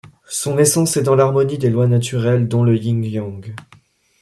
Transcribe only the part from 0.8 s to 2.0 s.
est dans l'harmonie des lois